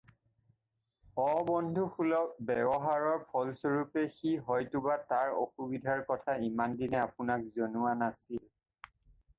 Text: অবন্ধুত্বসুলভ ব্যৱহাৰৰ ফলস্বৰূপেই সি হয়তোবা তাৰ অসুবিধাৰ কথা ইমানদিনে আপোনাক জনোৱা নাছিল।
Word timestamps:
অবন্ধুত্বসুলভ 1.25 2.23
ব্যৱহাৰৰ 2.47 3.19
ফলস্বৰূপেই 3.33 4.09
সি 4.17 4.33
হয়তোবা 4.49 4.97
তাৰ 5.13 5.37
অসুবিধাৰ 5.45 6.03
কথা 6.11 6.37
ইমানদিনে 6.51 7.01
আপোনাক 7.05 7.47
জনোৱা 7.61 7.95
নাছিল। 8.05 8.45